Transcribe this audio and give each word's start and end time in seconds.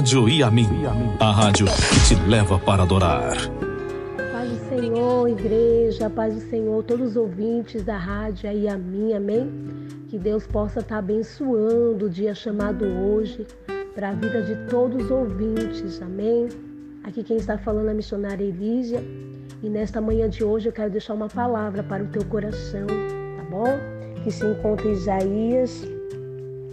Rádio 0.00 0.30
Iamin, 0.30 0.66
a 1.20 1.30
rádio 1.30 1.66
que 1.66 2.08
te 2.08 2.14
leva 2.26 2.58
para 2.58 2.84
adorar. 2.84 3.36
Paz 4.32 4.48
do 4.48 4.68
Senhor, 4.70 5.28
igreja, 5.28 6.08
paz 6.08 6.34
do 6.36 6.40
Senhor, 6.40 6.82
todos 6.84 7.10
os 7.10 7.16
ouvintes 7.18 7.84
da 7.84 7.98
rádio 7.98 8.50
Iamin, 8.50 9.12
amém? 9.12 9.50
Que 10.08 10.18
Deus 10.18 10.46
possa 10.46 10.80
estar 10.80 11.00
abençoando 11.00 12.06
o 12.06 12.08
dia 12.08 12.34
chamado 12.34 12.82
hoje 12.86 13.46
para 13.94 14.08
a 14.08 14.12
vida 14.14 14.40
de 14.40 14.70
todos 14.70 15.04
os 15.04 15.10
ouvintes, 15.10 16.00
amém? 16.00 16.48
Aqui 17.04 17.22
quem 17.22 17.36
está 17.36 17.58
falando 17.58 17.88
é 17.88 17.90
a 17.90 17.94
missionária 17.94 18.42
Elísia 18.42 19.04
e 19.62 19.68
nesta 19.68 20.00
manhã 20.00 20.30
de 20.30 20.42
hoje 20.42 20.66
eu 20.66 20.72
quero 20.72 20.90
deixar 20.90 21.12
uma 21.12 21.28
palavra 21.28 21.82
para 21.82 22.02
o 22.02 22.06
teu 22.06 22.24
coração, 22.24 22.86
tá 22.86 23.44
bom? 23.50 23.66
Que 24.24 24.30
se 24.30 24.46
encontra 24.46 24.88
em 24.88 24.92
Isaías 24.92 25.86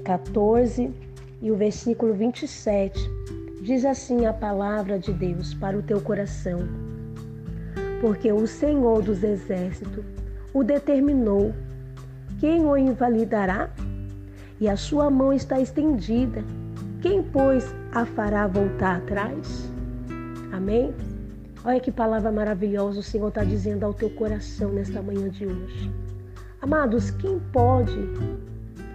14 0.06 1.07
e 1.42 1.52
o 1.52 1.56
versículo 1.56 2.14
27. 2.14 3.00
Diz 3.62 3.86
assim 3.86 4.26
a 4.26 4.34
palavra 4.34 4.98
de 4.98 5.12
Deus 5.12 5.54
para 5.54 5.78
o 5.78 5.82
teu 5.82 6.00
coração. 6.02 6.60
Porque 8.02 8.32
o 8.32 8.48
Senhor 8.48 9.02
dos 9.02 9.24
exércitos 9.24 10.06
o 10.54 10.64
determinou. 10.64 11.54
Quem 12.40 12.66
o 12.66 12.78
invalidará? 12.78 13.70
E 14.60 14.70
a 14.70 14.76
sua 14.76 15.10
mão 15.10 15.34
está 15.34 15.60
estendida. 15.60 16.44
Quem, 17.02 17.22
pois, 17.22 17.74
a 17.92 18.06
fará 18.06 18.48
voltar 18.48 18.98
atrás? 18.98 19.72
Amém? 20.52 20.94
Olha 21.64 21.80
que 21.80 21.92
palavra 21.92 22.32
maravilhosa 22.32 23.00
o 23.00 23.04
Senhor 23.04 23.28
está 23.28 23.44
dizendo 23.44 23.84
ao 23.84 23.94
teu 23.94 24.10
coração 24.12 24.72
nesta 24.72 25.02
manhã 25.02 25.30
de 25.30 25.46
hoje. 25.46 25.92
Amados, 26.62 27.12
quem 27.12 27.40
pode 27.52 27.98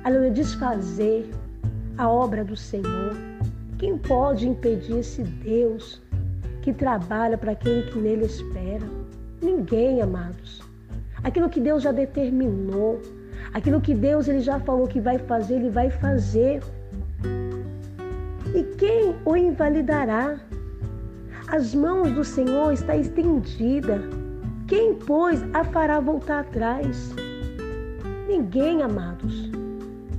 aleluia, 0.04 0.30
desfazer 0.30 1.30
a 1.98 2.08
obra 2.08 2.44
do 2.44 2.56
Senhor? 2.56 3.16
Quem 3.78 3.98
pode 3.98 4.48
impedir 4.48 4.98
esse 4.98 5.22
Deus 5.22 6.00
que 6.62 6.72
trabalha 6.72 7.36
para 7.36 7.52
aquele 7.52 7.90
que 7.90 7.98
nele 7.98 8.26
espera? 8.26 8.86
Ninguém, 9.42 10.00
amados. 10.00 10.62
Aquilo 11.24 11.48
que 11.48 11.60
Deus 11.60 11.82
já 11.82 11.92
determinou, 11.92 13.00
aquilo 13.52 13.80
que 13.80 13.94
Deus 13.94 14.28
ele 14.28 14.40
já 14.40 14.60
falou 14.60 14.86
que 14.86 15.00
vai 15.00 15.18
fazer, 15.18 15.56
ele 15.56 15.70
vai 15.70 15.90
fazer. 15.90 16.62
E 18.54 18.62
quem 18.76 19.16
o 19.24 19.36
invalidará? 19.36 20.38
As 21.48 21.74
mãos 21.74 22.10
do 22.12 22.24
Senhor 22.24 22.72
está 22.72 22.96
estendida. 22.96 24.00
Quem, 24.66 24.94
pois, 24.94 25.42
a 25.52 25.64
fará 25.64 26.00
voltar 26.00 26.40
atrás? 26.40 27.14
Ninguém, 28.28 28.82
amados. 28.82 29.50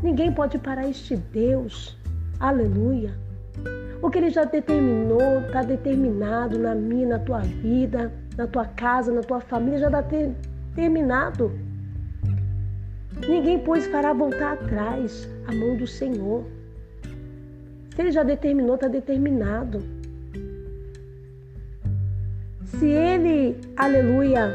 Ninguém 0.04 0.34
pode 0.34 0.58
parar 0.60 0.90
este 0.90 1.16
Deus. 1.16 1.98
Aleluia. 2.38 3.12
O 4.02 4.10
que 4.10 4.18
ele 4.18 4.30
já 4.30 4.44
determinou, 4.44 5.40
está 5.40 5.62
determinado 5.62 6.60
na 6.60 6.76
minha, 6.76 7.08
na 7.08 7.20
tua 7.20 7.40
vida, 7.40 8.12
na 8.36 8.46
tua 8.46 8.66
casa, 8.66 9.14
na 9.14 9.22
tua 9.22 9.40
família, 9.40 9.80
já 9.80 9.88
está 9.88 10.04
terminado. 10.76 11.54
Ninguém, 13.26 13.60
pois, 13.60 13.88
fará 13.88 14.12
voltar 14.12 14.54
atrás 14.54 15.30
a 15.48 15.56
mão 15.56 15.78
do 15.78 15.88
Senhor. 15.88 16.44
Se 17.96 18.02
ele 18.02 18.12
já 18.12 18.24
determinou, 18.24 18.76
está 18.76 18.90
determinado. 18.90 19.80
Se 22.66 22.88
ele, 22.88 23.56
aleluia, 23.78 24.52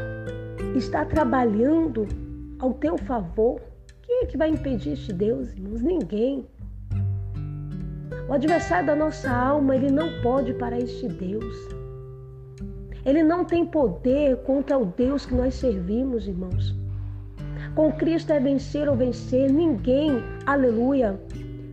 está 0.75 1.05
trabalhando 1.05 2.05
ao 2.59 2.73
teu 2.73 2.97
favor, 2.99 3.59
quem 4.09 4.23
é 4.23 4.25
que 4.25 4.37
vai 4.37 4.49
impedir 4.49 4.93
este 4.93 5.13
Deus, 5.13 5.51
irmãos? 5.51 5.83
Ninguém. 5.83 6.43
O 8.27 8.33
adversário 8.33 8.87
da 8.87 8.95
nossa 8.95 9.29
alma, 9.29 9.75
ele 9.75 9.91
não 9.91 10.19
pode 10.23 10.51
parar 10.55 10.79
este 10.79 11.07
Deus. 11.07 11.55
Ele 13.05 13.21
não 13.21 13.45
tem 13.45 13.63
poder 13.63 14.37
contra 14.37 14.79
o 14.79 14.85
Deus 14.87 15.27
que 15.27 15.35
nós 15.35 15.53
servimos, 15.53 16.27
irmãos. 16.27 16.75
Com 17.75 17.91
Cristo 17.91 18.33
é 18.33 18.39
vencer 18.39 18.89
ou 18.89 18.95
vencer. 18.95 19.51
Ninguém, 19.51 20.23
aleluia, 20.47 21.21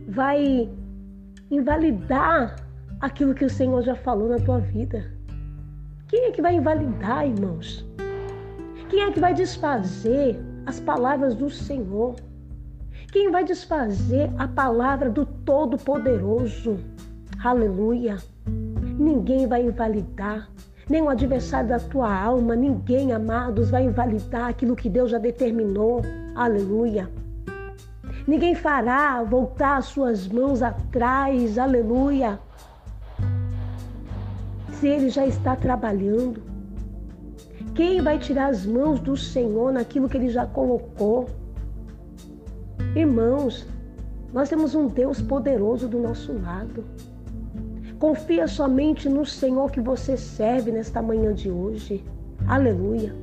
vai 0.07 0.69
invalidar 1.49 2.55
aquilo 3.01 3.33
que 3.33 3.45
o 3.45 3.49
Senhor 3.49 3.81
já 3.81 3.95
falou 3.95 4.29
na 4.29 4.37
tua 4.37 4.59
vida. 4.59 5.11
Quem 6.07 6.25
é 6.25 6.31
que 6.31 6.41
vai 6.41 6.53
invalidar, 6.53 7.27
irmãos? 7.27 7.83
Quem 8.89 9.01
é 9.01 9.11
que 9.11 9.19
vai 9.19 9.33
desfazer 9.33 10.39
as 10.67 10.81
palavras 10.81 11.33
do 11.33 11.49
Senhor? 11.49 12.15
Quem 13.11 13.31
vai 13.31 13.45
desfazer 13.45 14.29
a 14.37 14.47
palavra 14.49 15.09
do 15.09 15.25
Todo-Poderoso? 15.25 16.77
Aleluia! 17.41 18.17
Ninguém 18.99 19.47
vai 19.47 19.63
invalidar, 19.63 20.49
nem 20.89 21.01
o 21.01 21.07
adversário 21.09 21.69
da 21.69 21.79
tua 21.79 22.13
alma, 22.13 22.53
ninguém, 22.53 23.13
amados, 23.13 23.69
vai 23.69 23.85
invalidar 23.85 24.49
aquilo 24.49 24.75
que 24.75 24.89
Deus 24.89 25.09
já 25.09 25.17
determinou. 25.17 26.01
Aleluia! 26.35 27.09
Ninguém 28.27 28.53
fará 28.53 29.23
voltar 29.23 29.77
as 29.77 29.85
suas 29.85 30.27
mãos 30.27 30.61
atrás. 30.61 31.57
Aleluia! 31.57 32.37
se 34.79 34.87
ele 34.87 35.09
já 35.09 35.25
está 35.25 35.55
trabalhando? 35.55 36.56
Quem 37.77 38.01
vai 38.01 38.17
tirar 38.17 38.47
as 38.47 38.65
mãos 38.65 38.99
do 38.99 39.15
Senhor 39.15 39.71
naquilo 39.71 40.09
que 40.09 40.17
ele 40.17 40.29
já 40.29 40.47
colocou? 40.47 41.27
Irmãos, 42.95 43.67
nós 44.33 44.49
temos 44.49 44.73
um 44.73 44.87
Deus 44.87 45.21
poderoso 45.21 45.87
do 45.87 45.99
nosso 45.99 46.33
lado. 46.33 46.83
Confia 47.99 48.47
somente 48.47 49.07
no 49.07 49.23
Senhor 49.23 49.69
que 49.69 49.79
você 49.79 50.17
serve 50.17 50.71
nesta 50.71 51.03
manhã 51.03 51.31
de 51.35 51.51
hoje. 51.51 52.03
Aleluia. 52.47 53.13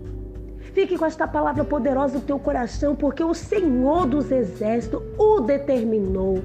Fique 0.72 0.96
com 0.96 1.04
esta 1.04 1.26
palavra 1.26 1.64
poderosa 1.64 2.18
no 2.18 2.24
teu 2.24 2.38
coração, 2.38 2.94
porque 2.94 3.24
o 3.24 3.34
Senhor 3.34 4.06
dos 4.06 4.30
Exércitos 4.30 5.02
o 5.18 5.40
determinou. 5.40 6.40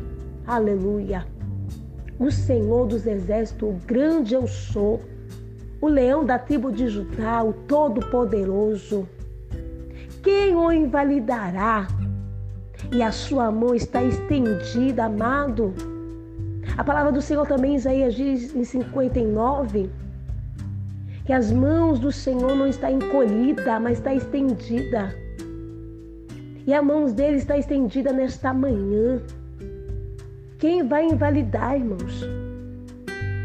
Aleluia 0.47 1.27
o 2.19 2.29
Senhor 2.29 2.85
dos 2.85 3.07
Exércitos, 3.07 3.69
o 3.69 3.71
grande 3.87 4.33
eu 4.33 4.45
sou, 4.45 4.99
o 5.81 5.87
leão 5.87 6.25
da 6.25 6.37
tribo 6.37 6.71
de 6.71 6.87
Judá, 6.87 7.43
o 7.43 7.53
Todo-Poderoso. 7.53 9.07
Quem 10.21 10.55
o 10.55 10.71
invalidará? 10.71 11.87
E 12.91 13.01
a 13.01 13.11
sua 13.11 13.51
mão 13.51 13.73
está 13.73 14.03
estendida, 14.03 15.05
amado. 15.05 15.73
A 16.77 16.83
palavra 16.83 17.11
do 17.11 17.21
Senhor 17.21 17.47
também, 17.47 17.75
Isaías 17.75 18.13
diz 18.13 18.55
em 18.55 18.63
59, 18.63 19.89
que 21.25 21.33
as 21.33 21.51
mãos 21.51 21.99
do 21.99 22.11
Senhor 22.11 22.55
não 22.55 22.67
está 22.67 22.91
encolhida, 22.91 23.79
mas 23.79 23.99
está 23.99 24.13
estendida. 24.13 25.13
E 26.65 26.73
a 26.73 26.81
mão 26.81 27.05
dele 27.05 27.37
está 27.37 27.57
estendida 27.57 28.11
nesta 28.11 28.53
manhã. 28.53 29.21
Quem 30.57 30.87
vai 30.87 31.05
invalidar, 31.05 31.75
irmãos? 31.75 32.38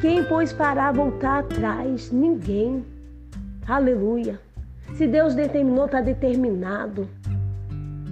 Quem, 0.05 0.23
pois, 0.23 0.53
fará 0.53 0.93
voltar 0.93 1.39
atrás? 1.39 2.13
Ninguém. 2.13 2.85
Aleluia. 3.67 4.39
Se 4.97 5.07
Deus 5.07 5.35
determinou, 5.35 5.87
está 5.87 6.03
determinado. 6.03 7.09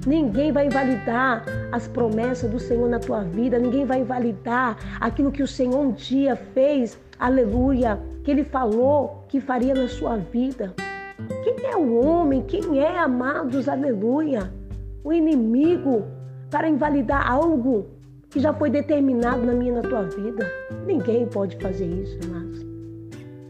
Ninguém 0.07 0.51
vai 0.53 0.69
invalidar 0.69 1.45
as 1.71 1.87
promessas 1.87 2.51
do 2.51 2.59
Senhor 2.59 2.89
na 2.89 2.99
tua 2.99 3.23
vida. 3.25 3.59
Ninguém 3.59 3.85
vai 3.85 4.01
invalidar 4.01 4.79
aquilo 5.03 5.31
que 5.31 5.43
o 5.43 5.47
Senhor 5.47 5.79
um 5.79 5.93
dia 5.93 6.35
fez. 6.35 6.99
Aleluia. 7.19 8.01
Que 8.25 8.31
Ele 8.31 8.45
falou 8.45 9.27
que 9.29 9.39
faria 9.39 9.75
na 9.75 9.87
sua 9.87 10.17
vida. 10.17 10.75
Quem 11.45 11.67
é 11.67 11.77
o 11.77 11.95
homem? 12.03 12.41
Quem 12.41 12.79
é, 12.79 12.99
amados? 13.01 13.69
Aleluia. 13.69 14.51
O 15.05 15.13
inimigo 15.13 16.07
para 16.51 16.71
invalidar 16.71 17.31
algo 17.31 17.91
que 18.33 18.41
já 18.41 18.53
foi 18.53 18.71
determinado 18.71 19.45
na 19.45 19.53
minha 19.53 19.73
e 19.73 19.75
na 19.75 19.83
tua 19.83 20.03
vida. 20.05 20.51
Ninguém 20.87 21.27
pode 21.27 21.57
fazer 21.59 21.87
isso, 21.87 22.19
amados. 22.25 22.65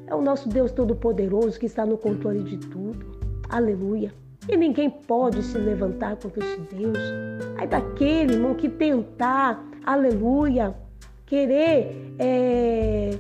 É 0.09 0.15
o 0.15 0.21
nosso 0.21 0.49
Deus 0.49 0.73
Todo-Poderoso 0.73 1.59
que 1.59 1.67
está 1.67 1.87
no 1.87 1.97
controle 1.97 2.43
de 2.43 2.59
tudo. 2.59 3.07
Aleluia. 3.49 4.13
E 4.49 4.57
ninguém 4.57 4.91
pode 4.91 5.41
se 5.43 5.57
levantar 5.57 6.17
contra 6.17 6.45
esse 6.45 6.61
Deus. 6.75 6.99
Aí 7.57 7.67
daquele 7.67 8.35
irmão 8.35 8.55
que 8.55 8.69
tentar, 8.69 9.65
aleluia, 9.87 10.75
querer 11.27 12.15
é, 12.19 13.17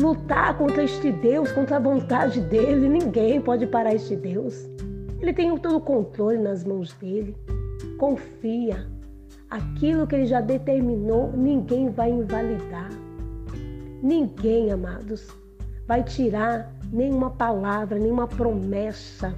lutar 0.00 0.56
contra 0.56 0.84
este 0.84 1.10
Deus, 1.10 1.50
contra 1.50 1.76
a 1.76 1.80
vontade 1.80 2.40
dele, 2.42 2.88
ninguém 2.88 3.40
pode 3.40 3.66
parar 3.66 3.92
este 3.92 4.14
Deus. 4.14 4.68
Ele 5.20 5.32
tem 5.32 5.54
todo 5.58 5.78
o 5.78 5.80
controle 5.80 6.38
nas 6.38 6.64
mãos 6.64 6.92
dele. 6.94 7.36
Confia, 7.98 8.86
Aquilo 9.50 10.06
que 10.06 10.14
ele 10.14 10.26
já 10.26 10.40
determinou, 10.40 11.32
ninguém 11.32 11.90
vai 11.90 12.10
invalidar. 12.10 12.88
Ninguém, 14.00 14.70
amados, 14.70 15.28
vai 15.88 16.04
tirar 16.04 16.72
nenhuma 16.92 17.30
palavra, 17.30 17.98
nenhuma 17.98 18.28
promessa, 18.28 19.34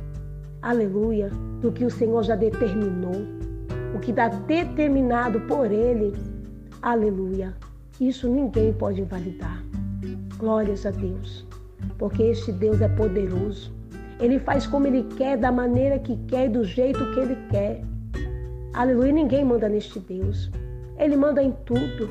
aleluia, 0.61 1.31
do 1.63 1.73
que 1.73 1.87
o 1.87 1.91
Senhor 1.91 2.23
já 2.25 2.37
determinou. 2.37 3.27
O 3.95 4.01
que 4.01 4.11
está 4.11 4.29
determinado 4.29 5.41
por 5.41 5.73
Ele, 5.73 6.13
aleluia. 6.83 7.55
Isso 7.99 8.29
ninguém 8.29 8.73
pode 8.75 9.01
invalidar. 9.01 9.65
Glórias 10.37 10.85
a 10.85 10.91
Deus, 10.91 11.47
porque 11.99 12.23
este 12.23 12.53
Deus 12.53 12.83
é 12.83 12.89
poderoso. 12.89 13.73
Ele 14.21 14.39
faz 14.39 14.67
como 14.67 14.87
ele 14.87 15.05
quer, 15.17 15.39
da 15.39 15.51
maneira 15.51 15.99
que 15.99 16.17
quer, 16.29 16.51
do 16.51 16.65
jeito 16.65 17.11
que 17.13 17.21
ele 17.21 17.37
quer. 17.51 17.83
Aleluia, 18.75 19.13
ninguém 19.13 19.45
manda 19.45 19.69
neste 19.69 19.99
Deus. 20.01 20.51
Ele 20.99 21.17
manda 21.17 21.43
em 21.43 21.53
tudo. 21.65 22.09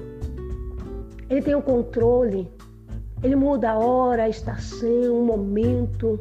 Ele 1.30 1.42
tem 1.42 1.56
o 1.56 1.62
controle. 1.62 2.48
Ele 3.24 3.36
muda 3.36 3.72
a 3.72 3.80
hora, 3.80 4.24
a 4.24 4.30
estação, 4.30 5.20
o 5.20 5.26
momento. 5.26 6.20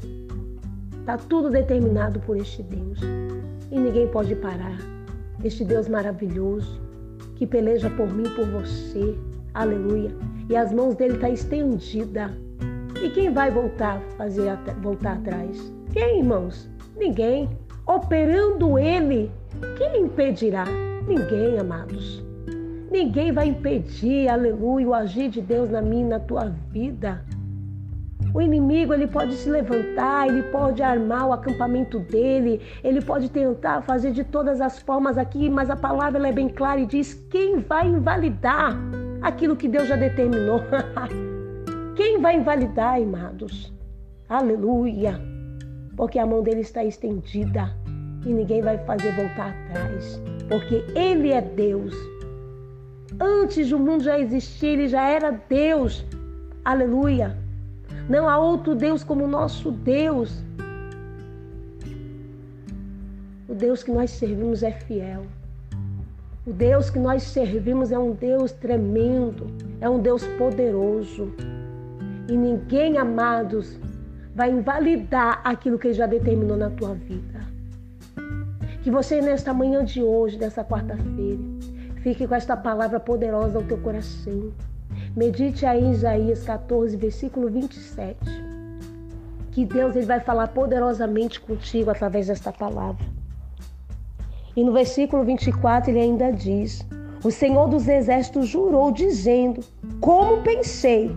Está 0.99 1.19
tudo 1.19 1.51
determinado 1.51 2.21
por 2.21 2.37
este 2.37 2.63
Deus. 2.63 3.01
E 3.71 3.79
ninguém 3.79 4.09
pode 4.09 4.35
parar. 4.35 4.79
Este 5.45 5.65
Deus 5.65 5.89
maravilhoso 5.89 6.81
que 7.37 7.47
peleja 7.47 7.91
por 7.91 8.11
mim 8.11 8.29
por 8.37 8.47
você. 8.47 9.17
Aleluia. 9.55 10.11
E 10.49 10.57
as 10.57 10.73
mãos 10.73 10.95
dele 10.95 11.15
estão 11.15 11.29
tá 11.29 11.35
estendidas. 11.35 12.31
E 13.03 13.09
quem 13.11 13.33
vai 13.33 13.51
voltar, 13.51 14.01
fazer 14.17 14.57
voltar 14.83 15.15
atrás? 15.15 15.73
Quem, 15.93 16.19
irmãos? 16.19 16.69
Ninguém. 16.97 17.49
Operando 17.87 18.79
ele, 18.79 19.31
quem 19.77 20.03
impedirá? 20.03 20.65
Ninguém, 21.07 21.59
amados. 21.59 22.23
Ninguém 22.91 23.33
vai 23.33 23.47
impedir, 23.47 24.29
aleluia, 24.29 24.89
o 24.89 24.95
agir 24.95 25.31
de 25.31 25.41
Deus 25.41 25.71
na 25.71 25.81
minha 25.81 26.09
na 26.09 26.21
tua 26.21 26.53
vida. 26.71 27.25
O 28.33 28.41
inimigo 28.41 28.95
ele 28.95 29.07
pode 29.07 29.35
se 29.35 29.49
levantar, 29.49 30.29
ele 30.29 30.43
pode 30.45 30.83
armar 30.83 31.29
o 31.29 31.33
acampamento 31.33 31.99
dele, 31.99 32.61
ele 32.83 33.01
pode 33.01 33.29
tentar 33.29 33.83
fazer 33.83 34.13
de 34.13 34.23
todas 34.23 34.61
as 34.61 34.79
formas 34.79 35.19
aqui, 35.19 35.51
mas 35.51 35.69
a 35.69 35.77
palavra 35.77 36.29
é 36.29 36.33
bem 36.33 36.49
clara 36.49 36.81
e 36.81 36.87
diz: 36.87 37.15
quem 37.31 37.59
vai 37.59 37.89
invalidar 37.89 38.77
aquilo 39.23 39.57
que 39.57 39.69
Deus 39.69 39.89
já 39.89 39.97
determinou? 39.97 40.61
quem 41.97 42.21
vai 42.21 42.37
invalidar, 42.37 43.01
amados? 43.01 43.73
Aleluia! 44.29 45.21
Porque 45.97 46.19
a 46.19 46.27
mão 46.27 46.43
dele 46.43 46.61
está 46.61 46.85
estendida 46.85 47.80
e 48.25 48.33
ninguém 48.33 48.63
vai 48.63 48.79
fazer 48.79 49.15
voltar 49.15 49.51
atrás, 49.51 50.21
porque 50.49 50.85
ele 50.95 51.33
é 51.33 51.41
Deus. 51.41 51.95
Antes 53.19 53.71
do 53.71 53.79
mundo 53.79 54.05
já 54.05 54.19
existir, 54.19 54.67
ele 54.67 54.89
já 54.89 55.09
era 55.09 55.31
Deus. 55.49 56.05
Aleluia. 56.65 57.37
Não 58.09 58.29
há 58.29 58.39
outro 58.39 58.75
Deus 58.75 59.05
como 59.05 59.25
o 59.25 59.29
nosso 59.29 59.71
Deus. 59.71 60.43
O 63.49 63.55
Deus 63.55 63.83
que 63.83 63.91
nós 63.91 64.11
servimos 64.11 64.63
é 64.63 64.73
fiel. 64.73 65.27
O 66.47 66.53
Deus 66.53 66.89
que 66.89 66.99
nós 66.99 67.23
servimos 67.23 67.93
é 67.93 67.99
um 67.99 68.13
Deus 68.13 68.53
tremendo, 68.53 69.49
é 69.81 69.89
um 69.89 70.01
Deus 70.01 70.27
poderoso. 70.39 71.33
E 72.29 72.37
ninguém, 72.37 72.97
amados, 72.97 73.79
vai 74.35 74.51
invalidar 74.51 75.41
aquilo 75.45 75.79
que 75.79 75.89
ele 75.89 75.95
já 75.95 76.07
determinou 76.07 76.57
na 76.57 76.71
tua 76.71 76.95
vida. 76.95 77.40
Que 78.83 78.91
você, 78.91 79.21
nesta 79.21 79.53
manhã 79.53 79.85
de 79.85 80.03
hoje, 80.03 80.39
dessa 80.39 80.65
quarta-feira, 80.65 81.39
Fique 82.03 82.27
com 82.27 82.35
esta 82.35 82.57
palavra 82.57 82.99
poderosa 82.99 83.59
ao 83.59 83.65
teu 83.65 83.77
coração. 83.77 84.53
Medite 85.15 85.67
aí 85.67 85.85
em 85.85 85.91
Isaías 85.91 86.43
14, 86.45 86.97
versículo 86.97 87.51
27. 87.51 88.17
Que 89.53 89.67
Deus 89.67 89.95
ele 89.95 90.07
vai 90.07 90.21
falar 90.21 90.49
poderosamente 90.49 91.41
contigo 91.41 91.91
através 91.91 92.29
desta 92.29 92.51
palavra. 92.51 93.05
E 94.57 94.65
no 94.65 94.73
versículo 94.73 95.25
24 95.25 95.91
ele 95.91 96.01
ainda 96.01 96.33
diz: 96.33 96.87
O 97.23 97.31
Senhor 97.31 97.69
dos 97.69 97.87
Exércitos 97.87 98.49
jurou, 98.49 98.91
dizendo: 98.91 99.61
Como 100.01 100.43
pensei, 100.43 101.15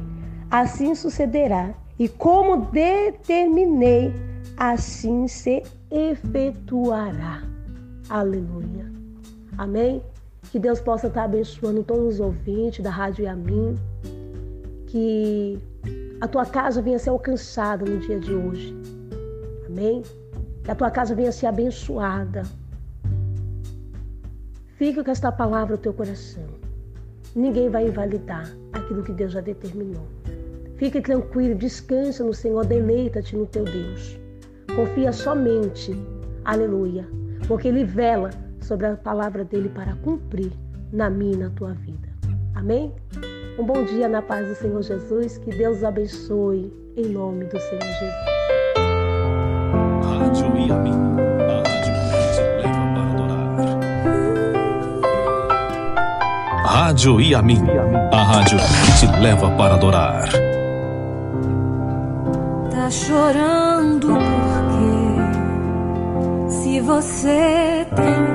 assim 0.51 0.93
sucederá, 0.95 1.73
e 1.97 2.09
como 2.09 2.65
determinei, 2.65 4.13
assim 4.57 5.29
se 5.29 5.63
efetuará. 5.89 7.52
Aleluia. 8.09 8.91
Amém? 9.57 10.01
Que 10.51 10.59
Deus 10.59 10.81
possa 10.81 11.07
estar 11.07 11.23
abençoando 11.23 11.83
todos 11.83 12.15
os 12.15 12.19
ouvintes 12.19 12.83
da 12.83 12.89
Rádio 12.89 13.25
Yamin. 13.25 13.75
Que 14.87 15.59
a 16.21 16.27
tua 16.27 16.45
casa 16.45 16.81
venha 16.81 16.99
ser 16.99 17.09
alcançada 17.09 17.85
no 17.85 17.99
dia 17.99 18.19
de 18.19 18.33
hoje. 18.33 18.75
Amém? 19.67 20.03
Que 20.63 20.71
a 20.71 20.75
tua 20.75 20.91
casa 20.91 21.15
venha 21.15 21.31
ser 21.31 21.47
abençoada. 21.47 22.43
Fica 24.77 25.03
com 25.03 25.11
esta 25.11 25.31
palavra 25.31 25.75
no 25.75 25.81
teu 25.81 25.93
coração. 25.93 26.45
Ninguém 27.35 27.69
vai 27.69 27.87
invalidar 27.87 28.53
aquilo 28.73 29.01
que 29.01 29.11
Deus 29.11 29.31
já 29.31 29.41
determinou. 29.41 30.05
Fique 30.77 31.01
tranquilo, 31.01 31.55
descansa 31.55 32.23
no 32.23 32.33
Senhor, 32.33 32.65
deleita-te 32.65 33.35
no 33.35 33.45
teu 33.45 33.63
Deus. 33.63 34.19
Confia 34.75 35.11
somente, 35.11 35.95
aleluia, 36.43 37.07
porque 37.47 37.67
Ele 37.67 37.83
vela 37.83 38.29
sobre 38.61 38.87
a 38.87 38.95
palavra 38.95 39.43
dele 39.43 39.69
para 39.69 39.95
cumprir 39.95 40.51
na 40.91 41.09
minha 41.09 41.33
e 41.33 41.37
na 41.37 41.49
tua 41.49 41.73
vida. 41.73 42.07
Amém? 42.55 42.93
Um 43.57 43.65
bom 43.65 43.83
dia 43.83 44.07
na 44.07 44.21
paz 44.21 44.47
do 44.47 44.55
Senhor 44.55 44.81
Jesus. 44.81 45.37
Que 45.37 45.51
Deus 45.51 45.83
abençoe 45.83 46.71
em 46.95 47.05
nome 47.09 47.45
do 47.45 47.59
Senhor 47.59 47.81
Jesus. 47.81 48.13
Rádio 50.03 50.57
Iami, 50.57 50.91
a 51.41 51.61
rádio 51.61 51.93
que 52.11 52.33
te 52.35 52.41
leva 52.61 52.83
para 52.93 53.11
adorar. 53.11 53.51
Rádio 56.65 57.21
Iami, 57.21 57.57
a 58.11 58.23
rádio 58.23 58.57
que 58.57 58.91
te 58.99 59.07
leva 59.21 59.51
para 59.57 59.75
adorar. 59.75 60.29
Tá 62.71 62.89
chorando 62.89 64.07
porque 64.07 64.52
se 66.73 66.81
você 66.81 67.85
tem 67.95 68.33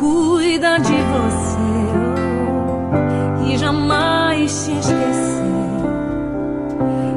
cuida 0.00 0.78
de 0.78 0.96
você 1.12 1.58
e 3.46 3.56
jamais 3.58 4.64
te 4.64 4.72
esquecer. 4.72 5.40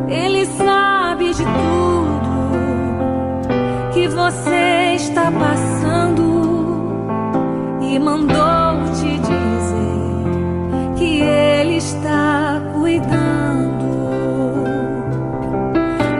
Ele 0.07 0.45
sabe 0.45 1.33
de 1.33 1.43
tudo 1.43 2.29
que 3.93 4.07
você 4.07 4.95
está 4.95 5.31
passando 5.31 6.23
e 7.81 7.99
mandou 7.99 8.83
te 8.95 9.17
dizer 9.17 10.95
que 10.97 11.21
ele 11.21 11.77
está 11.77 12.61
cuidando. 12.73 13.83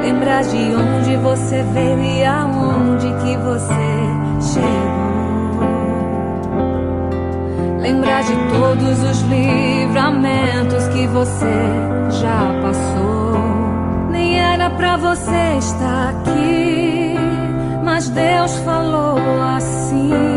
Lembrar 0.01 0.43
de 0.43 0.75
onde 0.75 0.92
você 1.17 1.63
veio 1.74 2.03
e 2.03 2.24
aonde 2.25 3.08
que 3.22 3.38
você 3.38 4.53
chegou. 4.53 5.03
Lembrar 7.79 8.24
de 8.24 8.34
todos 8.51 9.03
os 9.03 9.22
livramentos 9.24 10.88
que 10.88 11.08
você 11.08 11.46
já 12.22 12.62
passou. 12.62 14.10
Nem 14.10 14.39
era 14.39 14.70
pra 14.70 14.98
você 14.98 15.58
estar 15.58 16.10
aqui, 16.10 17.15
mas 17.84 18.10
Deus 18.10 18.58
falou 18.60 19.17
assim: 19.55 20.32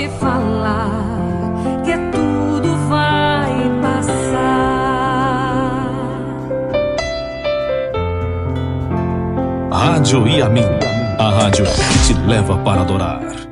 te 0.00 0.08
falar 0.08 0.90
que 1.84 1.96
tudo 2.10 2.74
vai 2.88 3.52
passar. 3.82 4.20
Rádio 9.70 10.26
Iamin, 10.26 10.64
a 11.18 11.30
rádio 11.30 11.64
que 11.64 11.98
te 12.06 12.14
leva 12.26 12.56
para 12.64 12.80
adorar. 12.80 13.49